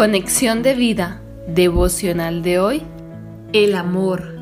Conexión 0.00 0.62
de 0.62 0.72
vida 0.72 1.20
devocional 1.46 2.42
de 2.42 2.58
hoy. 2.58 2.82
El 3.52 3.74
amor. 3.74 4.34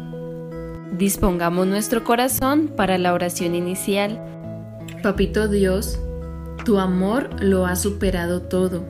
Dispongamos 0.97 1.67
nuestro 1.67 2.05
corazón 2.05 2.69
para 2.69 2.97
la 2.97 3.13
oración 3.13 3.57
inicial. 3.57 4.23
Papito 5.03 5.49
Dios, 5.49 5.99
tu 6.65 6.79
amor 6.79 7.43
lo 7.43 7.67
ha 7.67 7.75
superado 7.75 8.43
todo. 8.43 8.85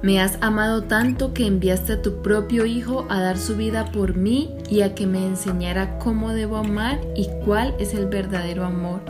Me 0.00 0.22
has 0.22 0.38
amado 0.40 0.84
tanto 0.84 1.34
que 1.34 1.46
enviaste 1.46 1.92
a 1.92 2.00
tu 2.00 2.22
propio 2.22 2.64
Hijo 2.64 3.04
a 3.10 3.20
dar 3.20 3.36
su 3.36 3.54
vida 3.54 3.92
por 3.92 4.16
mí 4.16 4.56
y 4.70 4.80
a 4.80 4.94
que 4.94 5.06
me 5.06 5.26
enseñara 5.26 5.98
cómo 5.98 6.32
debo 6.32 6.56
amar 6.56 6.98
y 7.14 7.28
cuál 7.44 7.74
es 7.78 7.92
el 7.92 8.06
verdadero 8.06 8.64
amor. 8.64 9.02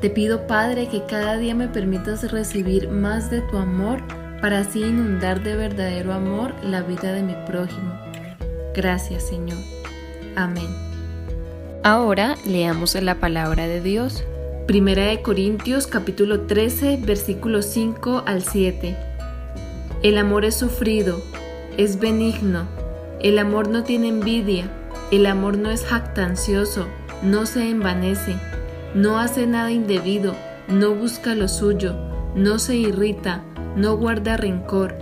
Te 0.00 0.08
pido 0.08 0.46
Padre 0.46 0.88
que 0.88 1.04
cada 1.04 1.36
día 1.36 1.54
me 1.54 1.68
permitas 1.68 2.32
recibir 2.32 2.88
más 2.88 3.30
de 3.30 3.42
tu 3.42 3.58
amor 3.58 4.00
para 4.44 4.58
así 4.58 4.82
inundar 4.82 5.42
de 5.42 5.56
verdadero 5.56 6.12
amor 6.12 6.52
la 6.62 6.82
vida 6.82 7.14
de 7.14 7.22
mi 7.22 7.32
prójimo. 7.46 7.98
Gracias 8.74 9.26
Señor. 9.26 9.56
Amén. 10.36 10.68
Ahora 11.82 12.36
leamos 12.44 12.94
la 12.94 13.14
palabra 13.14 13.66
de 13.66 13.80
Dios. 13.80 14.22
Primera 14.66 15.06
de 15.06 15.22
Corintios 15.22 15.86
capítulo 15.86 16.42
13 16.42 16.98
versículos 16.98 17.64
5 17.64 18.24
al 18.26 18.42
7. 18.42 18.94
El 20.02 20.18
amor 20.18 20.44
es 20.44 20.56
sufrido, 20.56 21.22
es 21.78 21.98
benigno, 21.98 22.68
el 23.20 23.38
amor 23.38 23.68
no 23.68 23.82
tiene 23.82 24.08
envidia, 24.08 24.68
el 25.10 25.24
amor 25.24 25.56
no 25.56 25.70
es 25.70 25.86
jactancioso, 25.86 26.86
no 27.22 27.46
se 27.46 27.70
envanece, 27.70 28.36
no 28.94 29.18
hace 29.18 29.46
nada 29.46 29.70
indebido, 29.70 30.34
no 30.68 30.94
busca 30.94 31.34
lo 31.34 31.48
suyo, 31.48 31.96
no 32.34 32.58
se 32.58 32.76
irrita, 32.76 33.42
no 33.76 33.96
guarda 33.96 34.36
rencor, 34.36 34.96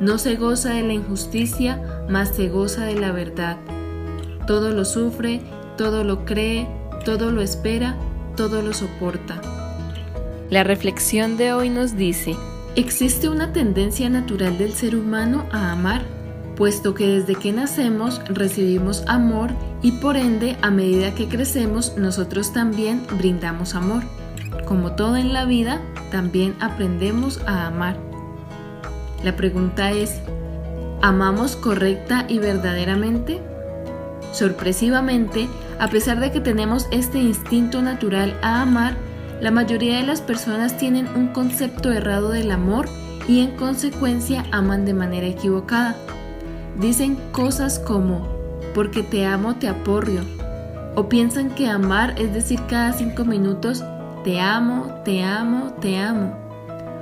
no 0.00 0.18
se 0.18 0.36
goza 0.36 0.70
de 0.70 0.82
la 0.82 0.94
injusticia, 0.94 1.80
mas 2.08 2.30
se 2.30 2.48
goza 2.48 2.84
de 2.84 2.96
la 2.96 3.12
verdad. 3.12 3.56
Todo 4.46 4.70
lo 4.70 4.84
sufre, 4.84 5.40
todo 5.76 6.02
lo 6.02 6.24
cree, 6.24 6.66
todo 7.04 7.30
lo 7.30 7.40
espera, 7.40 7.96
todo 8.36 8.62
lo 8.62 8.72
soporta. 8.72 9.40
La 10.50 10.64
reflexión 10.64 11.36
de 11.36 11.52
hoy 11.52 11.70
nos 11.70 11.96
dice, 11.96 12.36
existe 12.74 13.28
una 13.28 13.52
tendencia 13.52 14.10
natural 14.10 14.58
del 14.58 14.72
ser 14.72 14.96
humano 14.96 15.46
a 15.52 15.72
amar, 15.72 16.02
puesto 16.56 16.94
que 16.94 17.06
desde 17.06 17.36
que 17.36 17.52
nacemos 17.52 18.20
recibimos 18.28 19.04
amor 19.06 19.50
y 19.82 19.92
por 19.92 20.16
ende 20.16 20.56
a 20.62 20.70
medida 20.70 21.14
que 21.14 21.28
crecemos 21.28 21.96
nosotros 21.96 22.52
también 22.52 23.02
brindamos 23.18 23.74
amor. 23.74 24.02
Como 24.64 24.92
todo 24.92 25.16
en 25.16 25.32
la 25.32 25.44
vida, 25.44 25.80
también 26.10 26.54
aprendemos 26.60 27.40
a 27.46 27.66
amar. 27.66 27.96
La 29.22 29.36
pregunta 29.36 29.92
es, 29.92 30.20
¿amamos 31.00 31.56
correcta 31.56 32.24
y 32.28 32.38
verdaderamente? 32.38 33.40
Sorpresivamente, 34.32 35.48
a 35.78 35.88
pesar 35.88 36.20
de 36.20 36.32
que 36.32 36.40
tenemos 36.40 36.86
este 36.90 37.18
instinto 37.18 37.82
natural 37.82 38.36
a 38.42 38.62
amar, 38.62 38.94
la 39.40 39.50
mayoría 39.50 39.98
de 39.98 40.06
las 40.06 40.20
personas 40.20 40.78
tienen 40.78 41.08
un 41.16 41.28
concepto 41.28 41.92
errado 41.92 42.30
del 42.30 42.50
amor 42.50 42.88
y 43.28 43.40
en 43.40 43.56
consecuencia 43.56 44.44
aman 44.52 44.84
de 44.84 44.94
manera 44.94 45.26
equivocada. 45.26 45.96
Dicen 46.78 47.16
cosas 47.32 47.78
como, 47.78 48.26
porque 48.74 49.02
te 49.02 49.26
amo 49.26 49.56
te 49.56 49.68
aporrio, 49.68 50.22
o 50.94 51.08
piensan 51.08 51.50
que 51.50 51.68
amar 51.68 52.14
es 52.18 52.32
decir 52.32 52.60
cada 52.68 52.92
cinco 52.92 53.24
minutos, 53.24 53.84
te 54.24 54.40
amo, 54.40 55.00
te 55.04 55.22
amo, 55.22 55.72
te 55.80 55.98
amo. 55.98 56.36